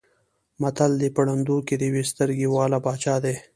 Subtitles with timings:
[0.61, 3.35] متل دی: په ړندو کې د یوې سترګې واله باچا دی.